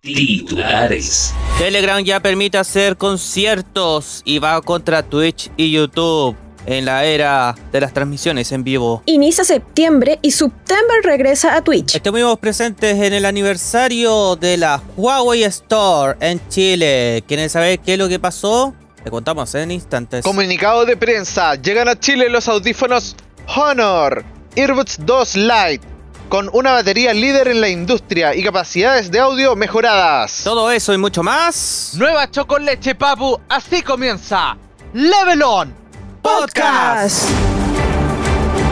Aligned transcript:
Titulares. 0.00 1.34
Telegram 1.58 2.02
ya 2.04 2.20
permite 2.20 2.56
hacer 2.56 2.96
conciertos 2.96 4.22
y 4.24 4.38
va 4.38 4.60
contra 4.62 5.02
Twitch 5.02 5.50
y 5.56 5.72
YouTube 5.72 6.36
en 6.66 6.84
la 6.84 7.04
era 7.04 7.56
de 7.72 7.80
las 7.80 7.92
transmisiones 7.92 8.52
en 8.52 8.62
vivo. 8.62 9.02
Inicia 9.06 9.42
septiembre 9.42 10.18
y 10.22 10.30
September 10.30 10.98
regresa 11.02 11.56
a 11.56 11.64
Twitch. 11.64 11.96
Estuvimos 11.96 12.38
presentes 12.38 12.96
en 13.00 13.12
el 13.12 13.24
aniversario 13.24 14.36
de 14.36 14.56
la 14.56 14.80
Huawei 14.96 15.42
Store 15.44 16.16
en 16.20 16.40
Chile. 16.48 17.24
¿Quieren 17.26 17.50
saber 17.50 17.80
qué 17.80 17.94
es 17.94 17.98
lo 17.98 18.08
que 18.08 18.20
pasó? 18.20 18.74
Le 19.04 19.10
contamos 19.10 19.54
en 19.54 19.70
instantes. 19.70 20.22
Comunicado 20.22 20.84
de 20.84 20.96
prensa. 20.96 21.54
Llegan 21.56 21.88
a 21.88 21.98
Chile 21.98 22.28
los 22.28 22.48
audífonos 22.48 23.16
Honor 23.56 24.24
Earbuds 24.54 24.98
2 25.04 25.36
Lite 25.36 25.97
con 26.28 26.50
una 26.52 26.72
batería 26.72 27.14
líder 27.14 27.48
en 27.48 27.60
la 27.60 27.68
industria 27.68 28.34
y 28.34 28.42
capacidades 28.42 29.10
de 29.10 29.18
audio 29.18 29.56
mejoradas. 29.56 30.42
Todo 30.44 30.70
eso 30.70 30.92
y 30.92 30.98
mucho 30.98 31.22
más. 31.22 31.94
Nueva 31.96 32.30
Chocoleche 32.30 32.94
Papu, 32.94 33.40
así 33.48 33.82
comienza. 33.82 34.56
Level 34.92 35.42
On 35.42 35.74
Podcast. 36.22 37.28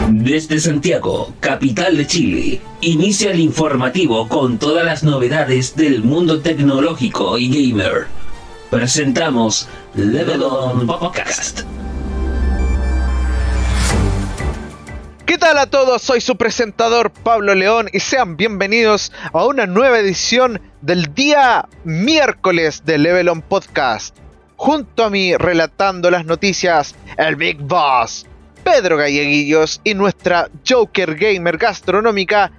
Desde 0.09 0.59
Santiago, 0.59 1.33
capital 1.39 1.97
de 1.97 2.07
Chile, 2.07 2.61
inicia 2.81 3.31
el 3.31 3.39
informativo 3.39 4.27
con 4.27 4.57
todas 4.57 4.85
las 4.85 5.03
novedades 5.03 5.75
del 5.75 6.03
mundo 6.03 6.39
tecnológico 6.41 7.37
y 7.37 7.71
gamer. 7.71 8.07
Presentamos 8.69 9.67
Level 9.95 10.43
On 10.43 10.87
Podcast. 10.87 11.61
¿Qué 15.37 15.41
tal 15.41 15.59
a 15.59 15.67
todos? 15.67 16.01
Soy 16.01 16.19
su 16.19 16.35
presentador 16.35 17.11
Pablo 17.11 17.53
León 17.53 17.89
y 17.93 17.99
sean 17.99 18.37
bienvenidos 18.37 19.11
a 19.33 19.45
una 19.45 19.67
nueva 19.67 19.99
edición 19.99 20.59
del 20.81 21.13
día 21.13 21.69
miércoles 21.83 22.81
de 22.85 22.97
Level 22.97 23.29
On 23.29 23.43
Podcast. 23.43 24.17
Junto 24.55 25.03
a 25.03 25.11
mí 25.11 25.37
relatando 25.37 26.09
las 26.09 26.25
noticias, 26.25 26.95
el 27.19 27.35
Big 27.35 27.59
Boss, 27.59 28.25
Pedro 28.63 28.97
Galleguillos 28.97 29.79
y 29.83 29.93
nuestra 29.93 30.49
Joker 30.67 31.13
Gamer 31.13 31.59
gastronómica, 31.59 32.51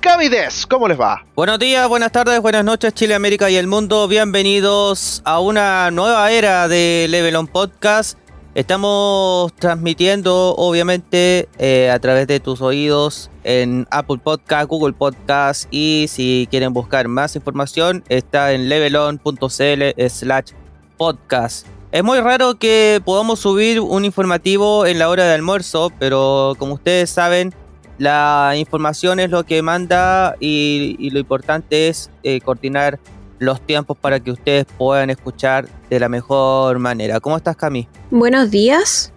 Camides. 0.00 0.66
¿Cómo 0.66 0.88
les 0.88 1.00
va? 1.00 1.24
Buenos 1.34 1.58
días, 1.58 1.88
buenas 1.88 2.12
tardes, 2.12 2.38
buenas 2.42 2.66
noches 2.66 2.92
Chile, 2.92 3.14
América 3.14 3.48
y 3.48 3.56
el 3.56 3.66
mundo. 3.66 4.08
Bienvenidos 4.08 5.22
a 5.24 5.40
una 5.40 5.90
nueva 5.90 6.30
era 6.30 6.68
de 6.68 7.06
Level 7.08 7.34
On 7.36 7.46
Podcast. 7.46 8.18
Estamos 8.56 9.52
transmitiendo, 9.56 10.54
obviamente, 10.56 11.46
eh, 11.58 11.90
a 11.90 11.98
través 11.98 12.26
de 12.26 12.40
tus 12.40 12.62
oídos 12.62 13.30
en 13.44 13.86
Apple 13.90 14.16
Podcast, 14.16 14.66
Google 14.70 14.94
Podcast 14.94 15.68
y 15.70 16.06
si 16.08 16.48
quieren 16.50 16.72
buscar 16.72 17.06
más 17.06 17.36
información, 17.36 18.02
está 18.08 18.54
en 18.54 18.70
levelon.cl 18.70 20.08
slash 20.08 20.52
podcast. 20.96 21.66
Es 21.92 22.02
muy 22.02 22.18
raro 22.20 22.54
que 22.54 23.02
podamos 23.04 23.40
subir 23.40 23.78
un 23.78 24.06
informativo 24.06 24.86
en 24.86 24.98
la 24.98 25.10
hora 25.10 25.26
de 25.26 25.34
almuerzo, 25.34 25.92
pero 25.98 26.54
como 26.58 26.76
ustedes 26.76 27.10
saben, 27.10 27.52
la 27.98 28.54
información 28.56 29.20
es 29.20 29.28
lo 29.28 29.44
que 29.44 29.60
manda 29.60 30.34
y, 30.40 31.10
lo 31.10 31.18
importante 31.18 31.88
es 31.88 32.10
eh, 32.22 32.40
coordinar 32.40 32.98
los 33.38 33.60
tiempos 33.60 33.96
para 33.98 34.20
que 34.20 34.30
ustedes 34.30 34.66
puedan 34.78 35.10
escuchar 35.10 35.66
de 35.90 36.00
la 36.00 36.08
mejor 36.08 36.78
manera. 36.78 37.20
¿Cómo 37.20 37.36
estás, 37.36 37.56
Cami? 37.56 37.88
Buenos 38.10 38.50
días, 38.50 39.12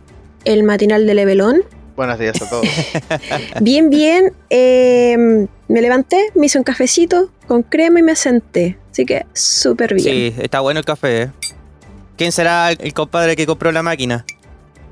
el 0.46 0.64
matinal 0.64 1.06
de 1.08 1.14
Levelón. 1.14 1.62
Buenos 1.96 2.18
días 2.20 2.42
a 2.42 2.50
todos. 2.50 2.66
Bien, 3.62 3.90
bien. 3.90 4.32
eh, 4.50 5.48
me 5.68 5.82
levanté, 5.82 6.32
me 6.34 6.46
hice 6.46 6.58
un 6.58 6.64
cafecito 6.64 7.30
con 7.48 7.62
crema 7.64 8.00
y 8.00 8.04
me 8.04 8.16
senté. 8.16 8.78
Así 8.92 9.06
que 9.06 9.26
súper 9.34 9.94
bien. 9.96 10.06
Sí, 10.34 10.36
está 10.42 10.62
bueno 10.62 10.80
el 10.80 10.86
café. 10.86 11.24
¿eh? 11.24 11.32
¿Quién 12.18 12.32
será 12.32 12.72
el 12.72 12.94
compadre 12.94 13.36
que 13.36 13.46
compró 13.46 13.72
la 13.72 13.84
máquina? 13.84 14.26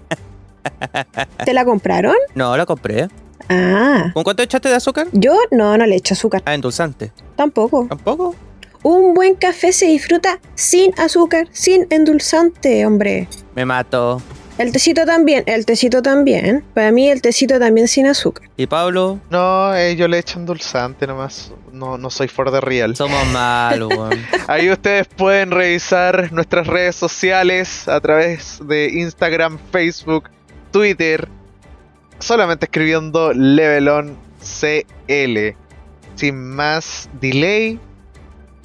¿Te 1.45 1.53
la 1.53 1.65
compraron? 1.65 2.15
No, 2.35 2.55
la 2.57 2.65
compré. 2.65 3.07
Ah. 3.49 4.11
¿Con 4.13 4.23
cuánto 4.23 4.43
echaste 4.43 4.69
de 4.69 4.75
azúcar? 4.75 5.07
Yo 5.13 5.37
no, 5.51 5.77
no 5.77 5.85
le 5.85 5.95
echo 5.95 6.13
azúcar. 6.13 6.41
Ah, 6.45 6.53
endulzante. 6.53 7.11
Tampoco. 7.35 7.87
¿Tampoco? 7.87 8.35
Un 8.83 9.13
buen 9.13 9.35
café 9.35 9.71
se 9.71 9.87
disfruta 9.87 10.39
sin 10.55 10.93
azúcar, 10.99 11.47
sin 11.51 11.87
endulzante, 11.89 12.85
hombre. 12.85 13.27
Me 13.55 13.65
mato. 13.65 14.21
El 14.57 14.71
tecito 14.71 15.05
también, 15.05 15.43
el 15.45 15.67
tecito 15.67 16.01
también. 16.01 16.63
Para 16.73 16.91
mí 16.91 17.07
el 17.09 17.21
tecito 17.21 17.59
también 17.59 17.87
sin 17.87 18.07
azúcar. 18.07 18.49
¿Y 18.57 18.65
Pablo? 18.65 19.19
No, 19.29 19.75
eh, 19.75 19.95
yo 19.95 20.07
le 20.07 20.17
echo 20.17 20.39
endulzante 20.39 21.05
nomás. 21.05 21.51
No, 21.71 21.95
no 21.99 22.09
soy 22.09 22.27
for 22.27 22.51
the 22.51 22.59
real. 22.59 22.95
Somos 22.95 23.23
malos, 23.27 23.89
weón. 23.95 24.19
Ahí 24.47 24.71
ustedes 24.71 25.07
pueden 25.07 25.51
revisar 25.51 26.33
nuestras 26.33 26.65
redes 26.65 26.95
sociales 26.95 27.87
a 27.87 27.99
través 27.99 28.59
de 28.67 28.89
Instagram, 28.93 29.59
Facebook, 29.71 30.31
Twitter, 30.71 31.27
solamente 32.17 32.65
escribiendo 32.65 33.33
Levelon 33.33 34.17
CL. 34.41 35.55
Sin 36.15 36.35
más 36.35 37.11
delay, 37.21 37.79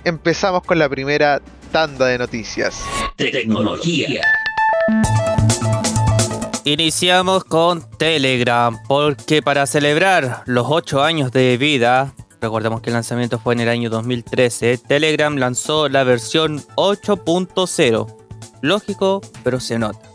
empezamos 0.05 0.63
con 0.63 0.79
la 0.79 0.89
primera 0.89 1.41
tanda 1.71 2.07
de 2.07 2.19
noticias. 2.19 2.83
Tecnología. 3.17 4.23
Iniciamos 6.65 7.45
con 7.45 7.89
Telegram, 7.99 8.79
porque 8.87 9.43
para 9.43 9.67
celebrar 9.67 10.43
los 10.47 10.67
8 10.69 11.03
años 11.03 11.33
de 11.33 11.57
vida, 11.57 12.15
recordemos 12.41 12.81
que 12.81 12.91
el 12.91 12.95
lanzamiento 12.95 13.39
fue 13.39 13.55
en 13.55 13.61
el 13.61 13.69
año 13.69 13.91
2013, 13.91 14.79
Telegram 14.79 15.37
lanzó 15.37 15.89
la 15.89 16.05
versión 16.05 16.61
8.0. 16.77 18.17
Lógico, 18.61 19.21
pero 19.43 19.59
se 19.59 19.79
nota. 19.79 20.09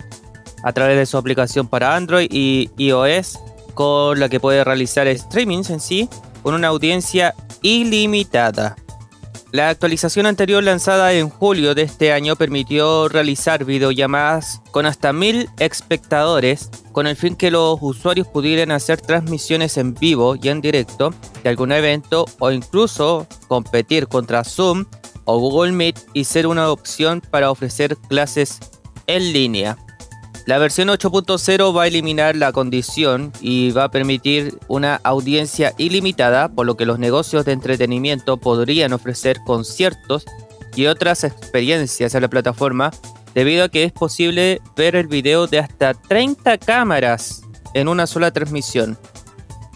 A 0.63 0.71
través 0.71 0.97
de 0.97 1.05
su 1.05 1.17
aplicación 1.17 1.67
para 1.67 1.95
Android 1.95 2.29
y 2.31 2.69
iOS, 2.77 3.39
con 3.73 4.19
la 4.19 4.29
que 4.29 4.39
puede 4.39 4.63
realizar 4.63 5.07
streamings 5.17 5.69
en 5.69 5.81
sí, 5.81 6.09
con 6.43 6.55
una 6.55 6.69
audiencia 6.69 7.35
ilimitada. 7.61 8.77
La 9.51 9.69
actualización 9.69 10.25
anterior 10.25 10.61
lanzada 10.61 11.13
en 11.13 11.29
julio 11.29 11.73
de 11.73 11.83
este 11.83 12.11
año 12.11 12.35
permitió 12.35 13.07
realizar 13.07 13.63
videollamadas 13.63 14.61
con 14.71 14.85
hasta 14.85 15.13
mil 15.13 15.49
espectadores 15.57 16.69
con 16.91 17.07
el 17.07 17.15
fin 17.15 17.33
que 17.33 17.49
los 17.49 17.77
usuarios 17.79 18.27
pudieran 18.27 18.71
hacer 18.71 18.99
transmisiones 18.99 19.77
en 19.77 19.93
vivo 19.93 20.35
y 20.35 20.49
en 20.49 20.59
directo 20.59 21.13
de 21.43 21.49
algún 21.49 21.71
evento 21.71 22.25
o 22.39 22.51
incluso 22.51 23.25
competir 23.47 24.07
contra 24.07 24.43
Zoom 24.43 24.83
o 25.23 25.39
Google 25.39 25.71
Meet 25.71 25.97
y 26.11 26.25
ser 26.25 26.45
una 26.45 26.69
opción 26.69 27.21
para 27.21 27.49
ofrecer 27.49 27.95
clases 27.95 28.59
en 29.07 29.31
línea. 29.31 29.77
La 30.47 30.59
versión 30.59 30.87
8.0 30.87 31.75
va 31.75 31.83
a 31.83 31.87
eliminar 31.87 32.37
la 32.37 32.53
condición 32.53 33.33
y 33.41 33.71
va 33.71 33.83
a 33.83 33.91
permitir 33.91 34.57
una 34.69 34.95
audiencia 35.03 35.73
ilimitada, 35.77 36.47
por 36.47 36.65
lo 36.65 36.77
que 36.77 36.85
los 36.85 36.99
negocios 36.99 37.43
de 37.43 37.51
entretenimiento 37.51 38.37
podrían 38.37 38.93
ofrecer 38.93 39.41
conciertos 39.45 40.23
y 40.73 40.85
otras 40.85 41.25
experiencias 41.25 42.15
a 42.15 42.21
la 42.21 42.29
plataforma, 42.29 42.91
debido 43.33 43.65
a 43.65 43.67
que 43.67 43.83
es 43.83 43.91
posible 43.91 44.61
ver 44.77 44.95
el 44.95 45.07
video 45.07 45.47
de 45.47 45.59
hasta 45.59 45.93
30 45.93 46.59
cámaras 46.59 47.41
en 47.73 47.89
una 47.89 48.07
sola 48.07 48.31
transmisión. 48.31 48.97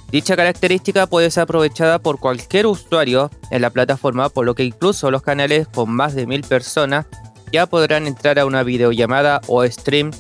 Dicha 0.10 0.38
característica 0.38 1.06
puede 1.06 1.32
ser 1.32 1.44
aprovechada 1.44 2.00
por 2.00 2.18
cualquier 2.18 2.68
usuario 2.68 3.30
en 3.50 3.62
la 3.62 3.72
plataforma, 3.72 4.30
por 4.30 4.46
lo 4.46 4.56
que 4.56 4.64
incluso 4.64 5.12
los 5.12 5.22
canales 5.22 5.68
con 5.68 5.92
más 5.92 6.16
de 6.16 6.28
mil 6.28 6.44
personas 6.44 7.08
ya 7.52 7.66
podrán 7.66 8.08
entrar 8.08 8.40
a 8.40 8.46
una 8.46 8.64
videollamada 8.64 9.42
o 9.48 9.68
stream 9.68 10.12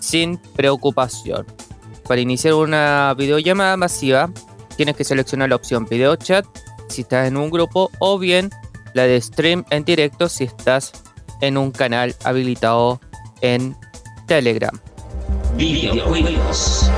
sin 0.00 0.38
preocupación. 0.38 1.46
Para 2.08 2.20
iniciar 2.20 2.54
una 2.54 3.14
videollamada 3.16 3.76
masiva, 3.76 4.30
tienes 4.76 4.96
que 4.96 5.04
seleccionar 5.04 5.48
la 5.48 5.56
opción 5.56 5.86
video 5.86 6.16
chat 6.16 6.44
si 6.88 7.02
estás 7.02 7.28
en 7.28 7.36
un 7.36 7.50
grupo 7.50 7.90
o 8.00 8.18
bien 8.18 8.50
la 8.94 9.04
de 9.04 9.20
stream 9.20 9.64
en 9.70 9.84
directo 9.84 10.28
si 10.28 10.44
estás 10.44 10.92
en 11.40 11.56
un 11.56 11.70
canal 11.70 12.16
habilitado 12.24 13.00
en 13.40 13.76
Telegram. 14.26 14.76
Videojuegos. 15.56 16.90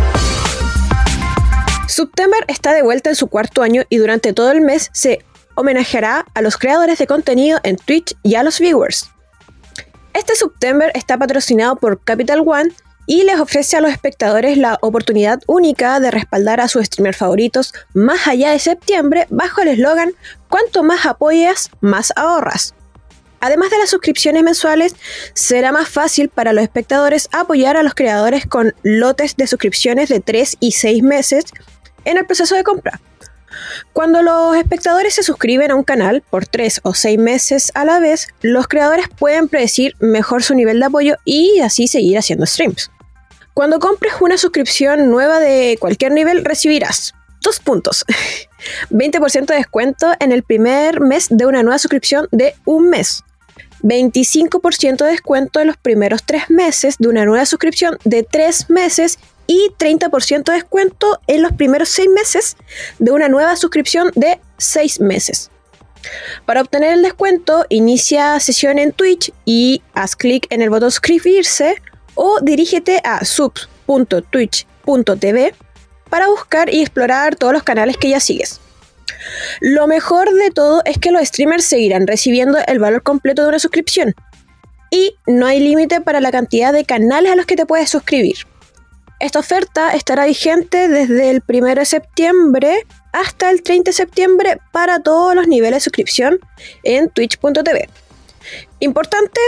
September 1.88 2.43
está 2.48 2.72
de 2.72 2.82
vuelta 2.82 3.10
en 3.10 3.16
su 3.16 3.26
cuarto 3.26 3.62
año 3.62 3.82
y 3.88 3.98
durante 3.98 4.32
todo 4.32 4.50
el 4.50 4.62
mes 4.62 4.88
se 4.93 5.25
homenajeará 5.56 6.25
a 6.34 6.40
los 6.40 6.56
creadores 6.56 6.98
de 6.98 7.06
contenido 7.06 7.60
en 7.64 7.76
Twitch 7.76 8.16
y 8.22 8.37
a 8.37 8.43
los 8.43 8.58
viewers. 8.58 9.10
Este 10.14 10.34
September 10.34 10.90
está 10.94 11.19
patrocinado 11.19 11.76
por 11.76 12.02
Capital 12.02 12.43
One 12.46 12.70
y 13.12 13.24
les 13.24 13.38
ofrece 13.38 13.76
a 13.76 13.82
los 13.82 13.92
espectadores 13.92 14.56
la 14.56 14.78
oportunidad 14.80 15.42
única 15.46 16.00
de 16.00 16.10
respaldar 16.10 16.62
a 16.62 16.68
sus 16.68 16.86
streamers 16.86 17.18
favoritos 17.18 17.74
más 17.92 18.26
allá 18.26 18.52
de 18.52 18.58
septiembre 18.58 19.26
bajo 19.28 19.60
el 19.60 19.68
eslogan 19.68 20.14
Cuanto 20.48 20.82
más 20.82 21.04
apoyas, 21.04 21.68
más 21.82 22.14
ahorras. 22.16 22.74
Además 23.40 23.68
de 23.68 23.76
las 23.76 23.90
suscripciones 23.90 24.42
mensuales, 24.42 24.96
será 25.34 25.72
más 25.72 25.90
fácil 25.90 26.30
para 26.30 26.54
los 26.54 26.62
espectadores 26.62 27.28
apoyar 27.32 27.76
a 27.76 27.82
los 27.82 27.94
creadores 27.94 28.46
con 28.46 28.74
lotes 28.82 29.36
de 29.36 29.46
suscripciones 29.46 30.08
de 30.08 30.20
3 30.20 30.56
y 30.60 30.72
6 30.72 31.02
meses 31.02 31.44
en 32.06 32.16
el 32.16 32.24
proceso 32.24 32.54
de 32.54 32.64
compra. 32.64 32.98
Cuando 33.92 34.22
los 34.22 34.56
espectadores 34.56 35.14
se 35.14 35.22
suscriben 35.22 35.70
a 35.70 35.74
un 35.74 35.84
canal 35.84 36.22
por 36.30 36.46
3 36.46 36.80
o 36.84 36.94
6 36.94 37.18
meses 37.18 37.72
a 37.74 37.84
la 37.84 38.00
vez, 38.00 38.28
los 38.40 38.68
creadores 38.68 39.06
pueden 39.18 39.48
predecir 39.48 39.94
mejor 40.00 40.42
su 40.42 40.54
nivel 40.54 40.80
de 40.80 40.86
apoyo 40.86 41.16
y 41.24 41.60
así 41.60 41.88
seguir 41.88 42.18
haciendo 42.18 42.46
streams. 42.46 42.90
Cuando 43.54 43.78
compres 43.78 44.14
una 44.20 44.38
suscripción 44.38 45.10
nueva 45.10 45.38
de 45.38 45.76
cualquier 45.78 46.12
nivel, 46.12 46.44
recibirás 46.44 47.14
dos 47.43 47.60
puntos. 47.60 48.04
20% 48.90 49.46
de 49.46 49.56
descuento 49.56 50.12
en 50.20 50.32
el 50.32 50.43
primer 50.43 51.00
mes 51.00 51.26
de 51.28 51.44
una 51.44 51.62
nueva 51.62 51.78
suscripción 51.78 52.28
de 52.31 52.54
un 52.64 52.88
mes. 52.88 53.25
25% 53.82 55.04
de 55.04 55.10
descuento 55.10 55.60
en 55.60 55.66
los 55.66 55.76
primeros 55.76 56.22
tres 56.25 56.49
meses 56.49 56.96
de 56.99 57.08
una 57.08 57.25
nueva 57.25 57.44
suscripción 57.44 57.99
de 58.04 58.22
tres 58.22 58.70
meses 58.70 59.19
y 59.49 59.70
30% 59.76 60.44
de 60.44 60.52
descuento 60.52 61.20
en 61.26 61.43
los 61.43 61.52
primeros 61.52 61.88
seis 61.88 62.08
meses 62.08 62.56
de 63.00 63.10
una 63.10 63.28
nueva 63.28 63.56
suscripción 63.56 64.12
de 64.14 64.40
seis 64.56 65.00
meses. 65.00 65.50
Para 66.46 66.62
obtener 66.62 66.93
el 66.93 67.02
descuento, 67.02 67.66
inicia 67.69 68.38
sesión 68.40 68.78
en 68.78 68.93
Twitch 68.93 69.32
y 69.44 69.82
haz 69.94 70.16
clic 70.16 70.46
en 70.50 70.62
el 70.62 70.70
botón 70.70 70.90
suscribirse 70.90 71.76
o 72.14 72.40
dirígete 72.40 73.00
a 73.04 73.24
subs.twitch.tv 73.24 75.54
para 76.10 76.28
buscar 76.28 76.72
y 76.72 76.80
explorar 76.80 77.36
todos 77.36 77.52
los 77.52 77.62
canales 77.62 77.96
que 77.96 78.10
ya 78.10 78.20
sigues. 78.20 78.60
Lo 79.60 79.86
mejor 79.86 80.32
de 80.32 80.50
todo 80.50 80.82
es 80.84 80.98
que 80.98 81.10
los 81.10 81.26
streamers 81.26 81.64
seguirán 81.64 82.06
recibiendo 82.06 82.58
el 82.66 82.78
valor 82.78 83.02
completo 83.02 83.42
de 83.42 83.48
una 83.48 83.58
suscripción 83.58 84.14
y 84.90 85.16
no 85.26 85.46
hay 85.46 85.60
límite 85.60 86.00
para 86.00 86.20
la 86.20 86.30
cantidad 86.30 86.72
de 86.72 86.84
canales 86.84 87.32
a 87.32 87.36
los 87.36 87.46
que 87.46 87.56
te 87.56 87.66
puedes 87.66 87.88
suscribir. 87.88 88.36
Esta 89.20 89.38
oferta 89.38 89.94
estará 89.94 90.26
vigente 90.26 90.88
desde 90.88 91.30
el 91.30 91.42
1 91.46 91.76
de 91.76 91.84
septiembre 91.84 92.86
hasta 93.12 93.50
el 93.50 93.62
30 93.62 93.90
de 93.90 93.92
septiembre 93.92 94.58
para 94.72 95.00
todos 95.00 95.34
los 95.34 95.46
niveles 95.46 95.76
de 95.76 95.80
suscripción 95.80 96.40
en 96.82 97.08
twitch.tv. 97.08 97.88
Importante, 98.80 99.40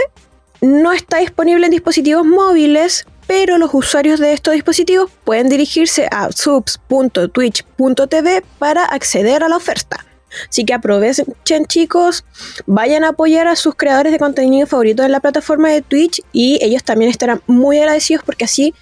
no 0.65 0.93
está 0.93 1.17
disponible 1.17 1.65
en 1.65 1.71
dispositivos 1.71 2.25
móviles, 2.25 3.05
pero 3.27 3.57
los 3.57 3.73
usuarios 3.73 4.19
de 4.19 4.33
estos 4.33 4.53
dispositivos 4.53 5.09
pueden 5.23 5.49
dirigirse 5.49 6.07
a 6.11 6.31
subs.twitch.tv 6.31 8.43
para 8.59 8.85
acceder 8.85 9.43
a 9.43 9.49
la 9.49 9.57
oferta. 9.57 10.05
Así 10.49 10.65
que 10.65 10.73
aprovechen 10.73 11.65
chicos, 11.67 12.25
vayan 12.65 13.03
a 13.03 13.09
apoyar 13.09 13.47
a 13.47 13.55
sus 13.55 13.75
creadores 13.75 14.11
de 14.11 14.19
contenido 14.19 14.67
favoritos 14.67 15.05
en 15.05 15.11
la 15.11 15.21
plataforma 15.21 15.69
de 15.69 15.81
Twitch 15.81 16.21
y 16.33 16.59
ellos 16.61 16.83
también 16.83 17.09
estarán 17.09 17.41
muy 17.47 17.79
agradecidos 17.79 18.23
porque 18.25 18.45
así 18.45 18.73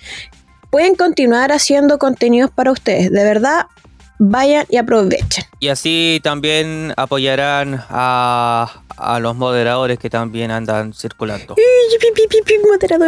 pueden 0.71 0.95
continuar 0.95 1.51
haciendo 1.51 1.99
contenidos 1.99 2.49
para 2.49 2.71
ustedes. 2.71 3.11
De 3.11 3.23
verdad, 3.23 3.67
vayan 4.19 4.65
y 4.69 4.77
aprovechen. 4.77 5.45
Y 5.59 5.67
así 5.67 6.19
también 6.23 6.93
apoyarán 6.97 7.83
a, 7.89 8.82
a 8.97 9.19
los 9.19 9.35
moderadores 9.35 9.99
que 9.99 10.09
también 10.09 10.51
andan 10.51 10.93
circulando. 10.93 11.55
Moderador. 11.55 13.03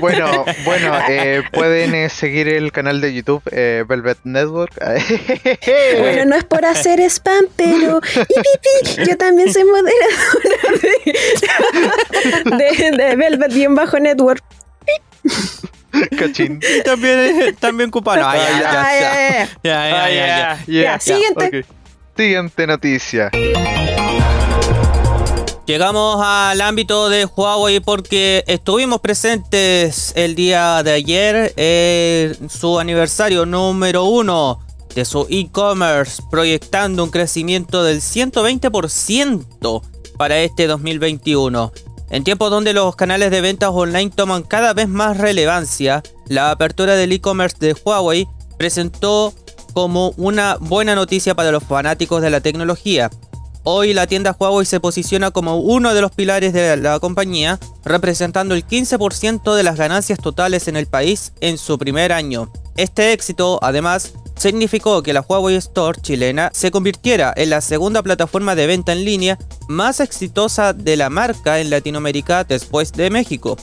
Bueno, 0.00 0.44
bueno, 0.64 0.98
eh, 1.08 1.42
pueden 1.52 1.94
eh, 1.94 2.08
seguir 2.08 2.48
el 2.48 2.72
canal 2.72 3.00
de 3.00 3.14
YouTube 3.14 3.42
eh, 3.50 3.84
Velvet 3.88 4.18
Network. 4.24 4.72
Bueno, 5.98 6.24
no 6.26 6.36
es 6.36 6.44
por 6.44 6.64
hacer 6.64 7.00
spam, 7.00 7.46
pero 7.56 8.00
yo 9.06 9.16
también 9.16 9.52
soy 9.52 9.64
moderadora 9.64 10.00
de, 12.56 12.56
de, 12.56 12.90
de 12.96 13.16
Velvet-Network. 13.16 14.42
Cachín. 16.18 16.60
Y 16.62 16.82
también, 16.82 17.56
también 17.56 17.90
cupano. 17.90 18.22
Ah, 18.24 18.36
ya, 18.36 18.50
ya, 18.50 18.60
ya. 18.60 18.80
Ah, 18.80 18.92
ya, 18.92 19.00
ya, 19.00 19.48
Ya, 19.62 19.90
ya, 19.90 20.08
ya, 20.10 20.64
ya. 20.66 20.82
Ya, 20.82 21.00
siguiente. 21.00 21.64
Siguiente 22.20 22.66
noticia. 22.66 23.30
Llegamos 25.64 26.20
al 26.22 26.60
ámbito 26.60 27.08
de 27.08 27.24
Huawei 27.24 27.80
porque 27.80 28.44
estuvimos 28.46 29.00
presentes 29.00 30.12
el 30.14 30.34
día 30.34 30.82
de 30.82 30.92
ayer 30.92 31.54
en 31.56 32.50
su 32.50 32.78
aniversario 32.78 33.46
número 33.46 34.04
uno 34.04 34.60
de 34.94 35.06
su 35.06 35.26
e-commerce, 35.30 36.22
proyectando 36.30 37.04
un 37.04 37.10
crecimiento 37.10 37.84
del 37.84 38.02
120% 38.02 39.82
para 40.18 40.40
este 40.40 40.66
2021. 40.66 41.72
En 42.10 42.22
tiempos 42.22 42.50
donde 42.50 42.74
los 42.74 42.96
canales 42.96 43.30
de 43.30 43.40
ventas 43.40 43.70
online 43.72 44.10
toman 44.10 44.42
cada 44.42 44.74
vez 44.74 44.88
más 44.88 45.16
relevancia, 45.16 46.02
la 46.26 46.50
apertura 46.50 46.96
del 46.96 47.12
e-commerce 47.12 47.56
de 47.58 47.74
Huawei 47.82 48.28
presentó 48.58 49.32
como 49.72 50.12
una 50.16 50.56
buena 50.60 50.94
noticia 50.94 51.34
para 51.34 51.52
los 51.52 51.64
fanáticos 51.64 52.22
de 52.22 52.30
la 52.30 52.40
tecnología. 52.40 53.10
Hoy 53.62 53.92
la 53.92 54.06
tienda 54.06 54.34
Huawei 54.38 54.64
se 54.64 54.80
posiciona 54.80 55.30
como 55.30 55.56
uno 55.56 55.92
de 55.92 56.00
los 56.00 56.12
pilares 56.12 56.54
de 56.54 56.76
la 56.78 56.98
compañía, 56.98 57.58
representando 57.84 58.54
el 58.54 58.66
15% 58.66 59.54
de 59.54 59.62
las 59.62 59.76
ganancias 59.76 60.18
totales 60.18 60.66
en 60.66 60.76
el 60.76 60.86
país 60.86 61.32
en 61.40 61.58
su 61.58 61.78
primer 61.78 62.10
año. 62.12 62.50
Este 62.76 63.12
éxito, 63.12 63.58
además, 63.60 64.14
significó 64.36 65.02
que 65.02 65.12
la 65.12 65.20
Huawei 65.20 65.56
Store 65.56 66.00
chilena 66.00 66.50
se 66.54 66.70
convirtiera 66.70 67.34
en 67.36 67.50
la 67.50 67.60
segunda 67.60 68.02
plataforma 68.02 68.54
de 68.54 68.66
venta 68.66 68.92
en 68.92 69.04
línea 69.04 69.38
más 69.68 70.00
exitosa 70.00 70.72
de 70.72 70.96
la 70.96 71.10
marca 71.10 71.60
en 71.60 71.68
Latinoamérica 71.68 72.44
después 72.44 72.92
de 72.92 73.10
México. 73.10 73.58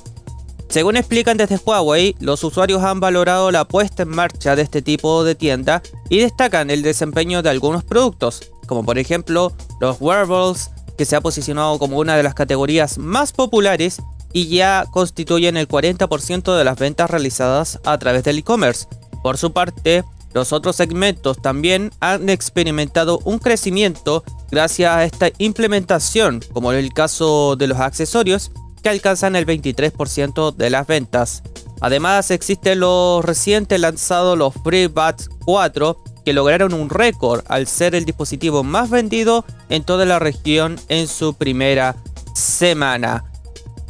Según 0.69 0.98
explican 0.98 1.38
desde 1.38 1.58
Huawei, 1.58 2.16
los 2.19 2.44
usuarios 2.44 2.84
han 2.84 3.00
valorado 3.00 3.52
la 3.52 3.66
puesta 3.66 4.04
en 4.04 4.10
marcha 4.10 4.56
de 4.56 4.64
este 4.64 4.81
tipo 4.81 5.24
de 5.24 5.34
tienda 5.34 5.81
y 6.10 6.19
destacan 6.19 6.69
el 6.69 6.81
desempeño 6.81 7.42
de 7.42 7.50
algunos 7.50 7.84
productos, 7.84 8.52
como 8.68 8.84
por 8.84 8.98
ejemplo 8.98 9.54
los 9.80 10.02
wearables, 10.02 10.72
que 10.98 11.06
se 11.06 11.16
ha 11.16 11.22
posicionado 11.22 11.80
como 11.80 11.98
una 11.98 12.18
de 12.18 12.24
las 12.24 12.34
categorías 12.34 12.98
más 12.98 13.31
populares 13.31 14.02
y 14.34 14.48
ya 14.48 14.86
constituyen 14.92 15.56
el 15.56 15.68
40% 15.68 16.58
de 16.58 16.64
las 16.64 16.78
ventas 16.78 17.10
realizadas 17.10 17.80
a 17.86 17.98
través 17.98 18.24
del 18.24 18.40
e-commerce. 18.40 18.88
Por 19.24 19.38
su 19.38 19.54
parte, 19.54 20.04
los 20.34 20.52
otros 20.52 20.75
segmentos 20.75 21.42
también 21.42 21.92
han 22.02 22.30
experimentado 22.30 23.20
un 23.24 23.40
crecimiento 23.40 24.24
gracias 24.52 24.92
a 24.92 25.04
esta 25.06 25.30
implementación, 25.38 26.42
como 26.52 26.74
en 26.74 26.80
el 26.80 26.94
caso 26.94 27.56
de 27.56 27.68
los 27.68 27.80
accesorios, 27.80 28.52
que 28.81 28.89
alcanzan 28.89 29.35
el 29.35 29.45
23% 29.45 30.56
de 30.56 30.69
las 30.69 30.88
ventas. 30.88 31.44
Además, 31.81 32.31
existen 32.31 32.79
los 32.79 33.24
recientes 33.24 33.79
lanzados 33.79 34.38
los 34.38 34.53
FreeBuds 34.56 35.29
4, 35.45 36.03
que 36.25 36.33
lograron 36.33 36.74
un 36.74 36.89
récord 36.89 37.44
al 37.47 37.68
ser 37.68 37.95
el 37.95 38.06
dispositivo 38.06 38.63
más 38.63 38.89
vendido 38.89 39.45
en 39.69 39.83
toda 39.83 40.06
la 40.06 40.19
región 40.19 40.77
en 40.89 41.07
su 41.07 41.34
primera 41.34 41.96
semana. 42.34 43.24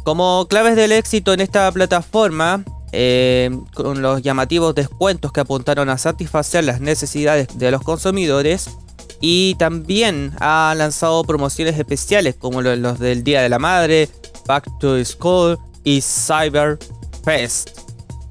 Como 0.04 0.46
claves 0.48 0.76
del 0.76 0.92
éxito 0.92 1.32
en 1.32 1.40
esta 1.40 1.70
plataforma, 1.72 2.64
eh, 2.92 3.50
con 3.74 4.02
los 4.02 4.22
llamativos 4.22 4.74
descuentos 4.74 5.32
que 5.32 5.40
apuntaron 5.40 5.88
a 5.90 5.98
satisfacer 5.98 6.64
las 6.64 6.80
necesidades 6.80 7.48
de 7.58 7.70
los 7.70 7.82
consumidores, 7.82 8.70
y 9.20 9.56
también 9.56 10.32
ha 10.38 10.74
lanzado 10.76 11.24
promociones 11.24 11.78
especiales 11.78 12.36
como 12.36 12.62
los 12.62 12.98
del 12.98 13.24
Día 13.24 13.42
de 13.42 13.48
la 13.48 13.58
Madre, 13.58 14.08
Back 14.48 14.66
to 14.80 15.04
School 15.04 15.58
y 15.84 16.00
Cyber 16.00 16.78
Fest. 17.22 17.78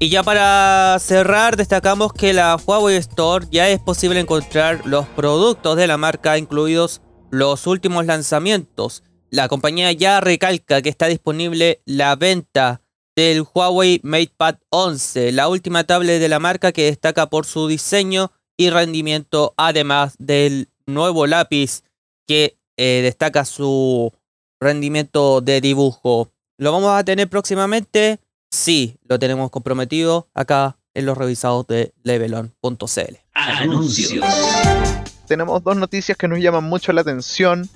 Y 0.00 0.10
ya 0.10 0.22
para 0.22 0.98
cerrar, 1.00 1.56
destacamos 1.56 2.12
que 2.12 2.32
la 2.32 2.56
Huawei 2.56 2.96
Store 2.96 3.46
ya 3.50 3.68
es 3.68 3.80
posible 3.80 4.20
encontrar 4.20 4.84
los 4.84 5.06
productos 5.06 5.76
de 5.76 5.86
la 5.86 5.96
marca, 5.96 6.36
incluidos 6.36 7.00
los 7.30 7.66
últimos 7.66 8.04
lanzamientos. 8.04 9.04
La 9.30 9.48
compañía 9.48 9.92
ya 9.92 10.20
recalca 10.20 10.82
que 10.82 10.88
está 10.88 11.06
disponible 11.06 11.82
la 11.84 12.16
venta 12.16 12.82
del 13.16 13.44
Huawei 13.52 14.00
MatePad 14.02 14.56
11, 14.70 15.32
la 15.32 15.48
última 15.48 15.84
tablet 15.84 16.20
de 16.20 16.28
la 16.28 16.38
marca 16.38 16.72
que 16.72 16.84
destaca 16.84 17.28
por 17.28 17.46
su 17.46 17.66
diseño 17.66 18.32
y 18.56 18.70
rendimiento, 18.70 19.54
además 19.56 20.14
del 20.18 20.68
nuevo 20.86 21.26
lápiz 21.26 21.82
que 22.26 22.58
eh, 22.76 23.00
destaca 23.02 23.44
su 23.44 24.12
rendimiento 24.60 25.40
de 25.40 25.60
dibujo. 25.60 26.30
¿Lo 26.56 26.72
vamos 26.72 26.90
a 26.98 27.04
tener 27.04 27.28
próximamente? 27.28 28.18
Sí, 28.50 28.96
lo 29.04 29.18
tenemos 29.18 29.50
comprometido 29.50 30.28
acá 30.34 30.78
en 30.94 31.06
los 31.06 31.16
revisados 31.16 31.66
de 31.66 31.92
levelon.cl. 32.02 33.16
Anuncios. 33.34 34.24
Tenemos 35.26 35.62
dos 35.62 35.76
noticias 35.76 36.16
que 36.16 36.26
nos 36.26 36.40
llaman 36.40 36.64
mucho 36.64 36.92
la 36.92 37.02
atención. 37.02 37.68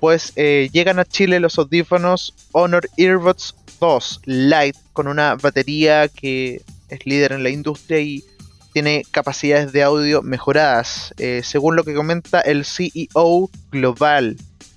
Pues 0.00 0.32
eh, 0.36 0.68
llegan 0.72 0.98
a 0.98 1.04
Chile 1.04 1.38
los 1.40 1.58
audífonos 1.58 2.34
Honor 2.52 2.88
Earbuds 2.96 3.54
2 3.80 4.22
Lite 4.24 4.78
con 4.92 5.08
una 5.08 5.36
batería 5.36 6.08
que 6.08 6.62
es 6.88 7.06
líder 7.06 7.32
en 7.32 7.42
la 7.42 7.50
industria 7.50 8.00
y 8.00 8.24
tiene 8.72 9.04
capacidades 9.10 9.72
de 9.72 9.82
audio 9.82 10.22
mejoradas. 10.22 11.14
Eh, 11.18 11.42
según 11.44 11.76
lo 11.76 11.84
que 11.84 11.94
comenta 11.94 12.40
el 12.40 12.64
CEO 12.64 13.50
global 13.70 14.36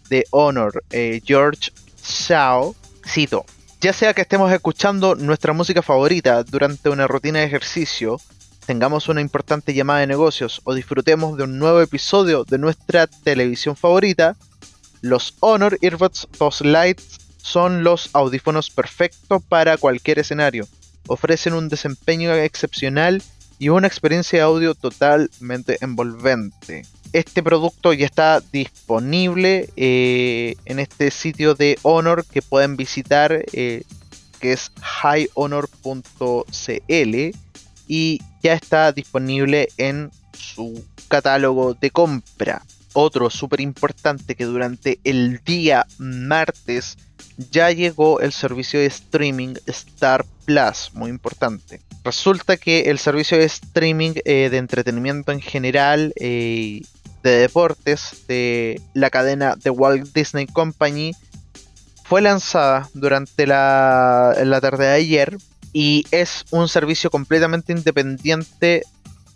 de 0.10 0.26
Honor, 0.32 0.84
eh, 0.92 1.22
George 1.24 1.72
Shao, 2.04 2.76
cito, 3.06 3.46
ya 3.80 3.94
sea 3.94 4.14
que 4.14 4.22
estemos 4.22 4.52
escuchando 4.52 5.16
nuestra 5.16 5.54
música 5.54 5.82
favorita 5.82 6.44
durante 6.44 6.90
una 6.90 7.08
rutina 7.08 7.40
de 7.40 7.46
ejercicio, 7.46 8.20
tengamos 8.66 9.08
una 9.08 9.22
importante 9.22 9.74
llamada 9.74 10.00
de 10.00 10.08
negocios 10.08 10.62
o 10.64 10.74
disfrutemos 10.74 11.38
de 11.38 11.44
un 11.44 11.60
nuevo 11.60 11.82
episodio 11.82 12.44
de 12.44 12.58
nuestra 12.58 13.08
televisión 13.08 13.76
favorita, 13.76 14.36
los 15.02 15.36
Honor 15.42 15.78
Earbuds 15.82 16.28
2 16.40 16.62
Lite 16.62 17.04
son 17.38 17.84
los 17.84 18.10
audífonos 18.14 18.70
perfectos 18.70 19.42
para 19.48 19.78
cualquier 19.78 20.20
escenario. 20.20 20.68
Ofrecen 21.08 21.54
un 21.54 21.70
desempeño 21.70 22.34
excepcional 22.34 23.24
y 23.60 23.70
una 23.70 23.88
experiencia 23.88 24.40
de 24.40 24.44
audio 24.44 24.76
totalmente 24.76 25.78
envolvente. 25.82 26.86
Este 27.18 27.42
producto 27.42 27.94
ya 27.94 28.06
está 28.06 28.42
disponible 28.52 29.72
eh, 29.76 30.56
en 30.66 30.78
este 30.78 31.10
sitio 31.10 31.56
de 31.56 31.80
Honor 31.82 32.24
que 32.24 32.44
pueden 32.44 32.78
visitar, 32.78 33.44
eh, 33.54 33.82
que 34.40 34.54
es 34.54 34.72
highhonor.cl 35.04 35.96
y 37.88 38.22
ya 38.44 38.54
está 38.54 38.92
disponible 38.92 39.68
en 39.78 40.12
su 40.32 40.86
catálogo 41.08 41.74
de 41.74 41.90
compra. 41.90 42.62
Otro 42.94 43.32
súper 43.32 43.62
importante 43.62 44.36
que 44.36 44.46
durante 44.46 45.00
el 45.04 45.42
día 45.44 45.88
martes 45.98 47.00
ya 47.50 47.72
llegó 47.72 48.20
el 48.20 48.32
servicio 48.32 48.80
de 48.80 48.86
streaming 48.86 49.56
Star 49.66 50.24
Plus, 50.46 50.92
muy 50.94 51.10
importante. 51.10 51.82
Resulta 52.04 52.58
que 52.58 52.82
el 52.82 53.00
servicio 53.00 53.38
de 53.38 53.46
streaming 53.46 54.14
eh, 54.24 54.50
de 54.50 54.58
entretenimiento 54.58 55.32
en 55.32 55.42
general, 55.42 56.14
de 57.30 57.40
deportes, 57.40 58.24
de 58.28 58.82
la 58.94 59.10
cadena 59.10 59.56
The 59.56 59.70
Walt 59.70 60.14
Disney 60.14 60.48
Company, 60.48 61.14
fue 62.04 62.22
lanzada 62.22 62.90
durante 62.94 63.46
la, 63.46 64.36
la 64.44 64.62
tarde 64.62 64.86
de 64.86 64.94
ayer 64.94 65.38
y 65.74 66.06
es 66.12 66.46
un 66.52 66.70
servicio 66.70 67.10
completamente 67.10 67.74
independiente 67.74 68.84